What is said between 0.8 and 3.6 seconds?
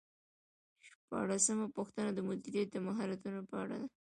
شپاړسمه پوښتنه د مدیریت د مهارتونو په